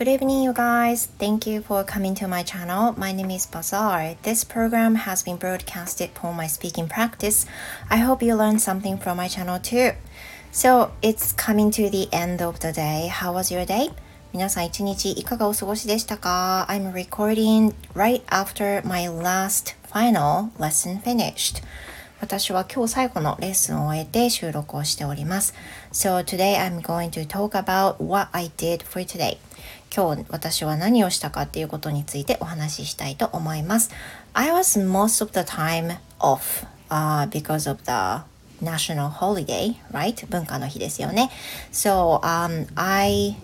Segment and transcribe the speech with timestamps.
[0.00, 1.06] Good evening, you guys.
[1.18, 2.94] Thank you for coming to my channel.
[2.98, 4.16] My name is Bazaar.
[4.22, 7.46] This program has been broadcasted for my speaking practice.
[7.88, 9.92] I hope you learned something from my channel too.
[10.52, 13.08] So, it's coming to the end of the day.
[13.10, 13.90] How was your day?
[14.32, 21.62] 皆さん一日いかがお過ごしでしたか ?I'm recording right after my last final lesson finished.
[22.21, 25.55] 私は今日最後のレッスンを終えて収録をしております。
[25.91, 29.37] So today I'm going to talk about what I did for today.
[29.93, 33.89] 今日私は何をしたかっていうことについてお話ししたいと思います。
[34.33, 38.23] I was most of the time off、uh, because of the
[38.63, 40.25] national holiday, right?
[40.27, 41.31] 文化の日ですよね。
[41.73, 43.35] So, um, I,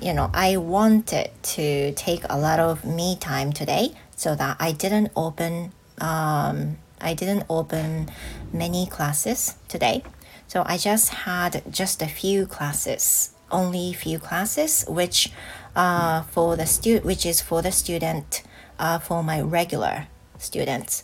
[0.00, 4.74] you know, I wanted to take a lot of me time today so that I
[4.74, 8.10] didn't open um, I didn't open
[8.52, 10.02] many classes today.
[10.46, 15.30] So I just had just a few classes, only few classes, which
[15.76, 18.42] uh, for the student, which is for the student,
[18.78, 21.02] uh, for my regular students.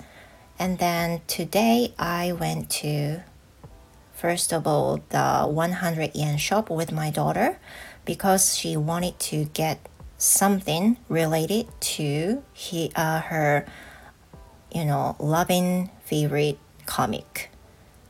[0.58, 3.22] And then today I went to,
[4.12, 7.58] first of all, the 100 yen shop with my daughter
[8.04, 13.66] because she wanted to get something related to he, uh, her
[14.72, 17.50] you know, loving favorite comic.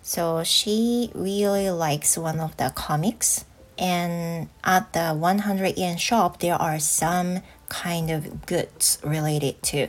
[0.03, 3.44] So she really likes one of the comics.
[3.78, 9.89] And at the 100 yen shop, there are some kind of goods related to,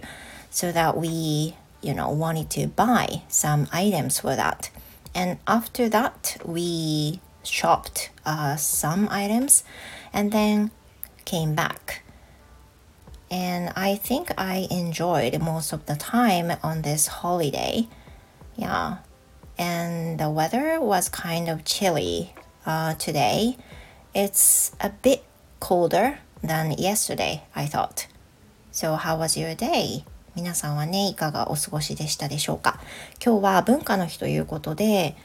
[0.49, 4.69] so that we, you know, wanted to buy some items for that.
[5.13, 9.63] And after that, we shopped uh, some items
[10.13, 10.71] and then
[11.25, 12.03] came back
[13.31, 17.87] and I think I enjoyed most of the time on this holiday.
[18.57, 18.97] Yeah,
[19.57, 23.57] and the weather was kind of chilly uh, today.
[24.13, 25.23] It's a bit
[25.61, 28.07] colder than yesterday, I thought.
[28.71, 30.03] So, how was your day?
[30.33, 32.79] 皆さんはね、いかがお過ごしでしたでしょうか
[33.23, 35.15] 今日は文化の日ということで、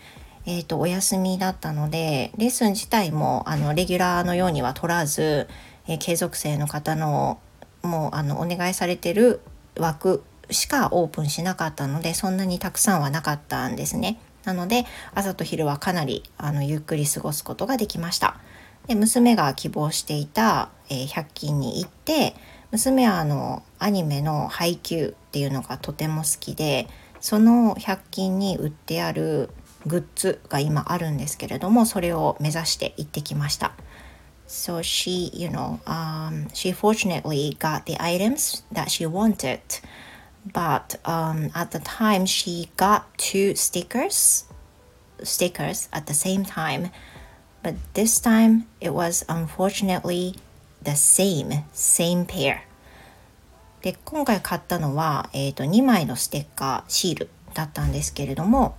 [0.46, 5.48] えっ、ー、と、お休みだったので、レッスン自体も、あの、レギュラーのようには取らず、
[5.86, 7.38] えー、継続生の方の
[7.86, 9.40] もうあのお願いされてる
[9.78, 14.18] 枠しかオープンしなかったのでそんなにたくさんはなかったんですね。
[14.44, 18.38] なので朝と昼はかなりあのゆっくり過ごすことができました。
[18.86, 22.34] で娘が希望していた、えー、100均に行って
[22.70, 26.86] 娘はあのアニメの配給っていうのがとても好きで
[27.20, 29.50] その100均に売ってある
[29.86, 33.72] グッズが今あるんですけれどもそれを目指して行ってきました。
[34.47, 39.61] So she, you know, um, she fortunately got the items that she wanted.
[40.45, 44.45] But um, at the time, she got two stickers,
[45.23, 46.91] stickers at the same time.
[47.63, 50.35] But this time, it was unfortunately
[50.81, 52.63] the same, same pair.
[53.81, 58.75] で今回買ったのは、えーと2枚のステッカーシールだったんですけれども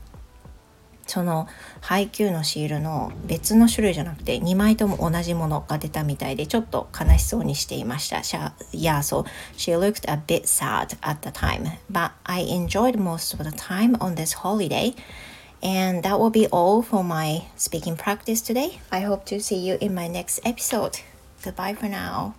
[1.08, 1.48] その
[1.82, 8.18] 配給のシールの別の種類じゃなくて2枚とも同じものが出たみたいでちょっと悲しそうにしていました。
[8.18, 9.26] Yeah, so
[9.56, 13.96] she looked a bit sad at the time, but I enjoyed most of the time
[14.00, 14.94] on this holiday.
[15.64, 18.80] And that will be all for my speaking practice today.
[18.92, 21.00] I hope to see you in my next episode.
[21.44, 22.36] Goodbye for now.